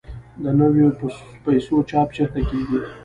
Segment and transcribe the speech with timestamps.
[0.43, 0.87] د نویو
[1.45, 2.79] پیسو چاپ چیرته کیږي؟